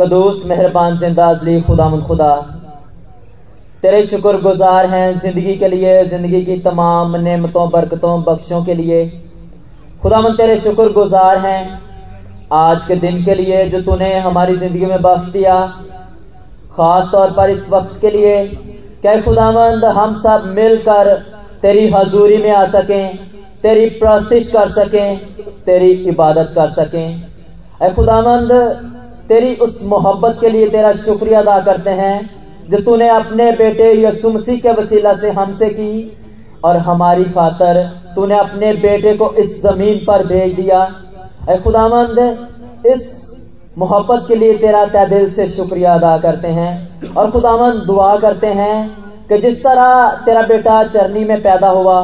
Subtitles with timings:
[0.00, 1.60] कदूस मेहरबान ज़िंदा अजली
[2.02, 2.30] खुदा
[3.82, 9.00] तेरे शुक्र गुजार हैं ज़िंदगी के लिए ज़िंदगी की तमाम नेमतों बरकतों बख्शों के लिए
[10.02, 11.60] खुदा मन तेरे शुक्र गुजार हैं
[12.54, 15.56] आज के दिन के लिए जो तूने हमारी ज़िंदगी में बख्श दिया
[16.72, 18.36] खास तौर पर इस वक्त के लिए
[19.02, 21.14] क्या खुदामंद हम सब मिलकर
[21.62, 23.16] तेरी हजूरी में आ सकें
[23.62, 25.18] तेरी प्रस्तिश कर सकें
[25.66, 27.06] तेरी इबादत कर सकें
[27.82, 28.52] ए खुदामंद
[29.30, 32.30] तेरी उस मोहब्बत के लिए तेरा शुक्रिया अदा करते हैं,
[32.70, 36.16] जो तूने अपने बेटे यसु मसीह के वसीला से हमसे की।
[36.64, 37.78] और हमारी खातर
[38.14, 40.80] तूने अपने बेटे को इस ज़मीन पर भेज दिया।
[41.50, 42.18] ए खुदामंद
[42.86, 43.18] इस
[43.78, 48.46] मोहब्बत के लिए तेरा तय दिल से शुक्रिया अदा करते हैं। और खुदामंद दुआ करते
[48.46, 48.76] हैं
[49.28, 51.98] कि जिस तरह तेरा बेटा चरनी में पैदा हुआ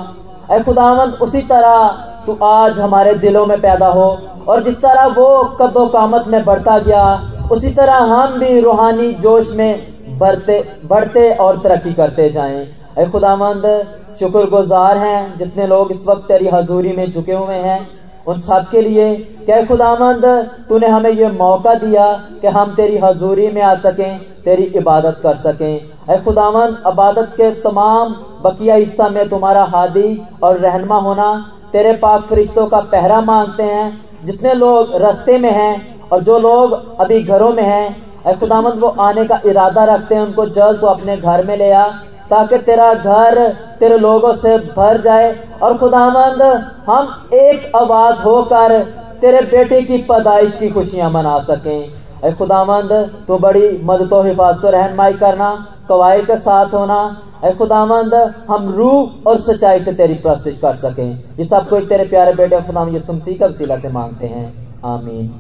[0.53, 5.45] ए खुदावंद, उसी तरह तू आज हमारे दिलों में पैदा हो। और जिस तरह वो
[5.61, 7.21] कदो कामत में बढ़ता गया,
[7.53, 13.87] उसी तरह हम भी रूहानी जोश में बढ़ते बढ़ते और तरक्की करते जाएँ। ए खुदावंद,
[14.19, 17.89] शुक्रगुजार हैं जितने लोग इस वक्त तेरी हजूरी में झुके हुए हैं।
[18.27, 23.49] उन सब के लिए क्या खुदामंद तूने हमें यह मौका दिया कि हम तेरी हजूरी
[23.49, 29.29] में आ सकें, तेरी इबादत कर सकें। अः खुदामंद इबादत के तमाम बकिया हिस्सा में
[29.29, 33.87] तुम्हारा हादी और रहनमा होना तेरे पाक फरिश्तों का पहरा मांगते हैं,
[34.25, 39.25] जितने लोग रस्ते में हैं और जो लोग अभी घरों में हैं खुदामंद वो आने
[39.25, 41.89] का इरादा रखते हैं, उनको जल्द तो अपने घर में ले आ,
[42.31, 43.39] ताकि तेरा घर
[43.81, 46.43] तेरे लोगों से भर जाए। और खुदामंद
[46.87, 48.81] हम एक आवाज़ होकर
[49.21, 52.93] तेरे बेटे की पैदाइश की खुशियाँ मना सकें। खुदामंद
[53.29, 55.51] तो बड़ी मदद, हिफाजत, रहनमाई करना
[55.89, 56.99] कवायद के साथ होना
[57.45, 58.15] ए खुदावंद
[58.49, 62.61] हम रूह और सच्चाई से तेरी प्रस्तिश कर सकें। ये सब कुछ तेरे प्यारे बेटे
[62.61, 64.47] खुदाम ये सुमसी का वसीला से मांगते हैं।
[64.85, 65.35] आमीन।